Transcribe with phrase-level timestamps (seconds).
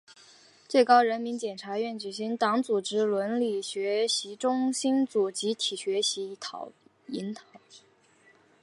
[0.67, 6.29] 最高人民检察院举行党组理论学习中心组集体学习
[7.09, 7.43] 研讨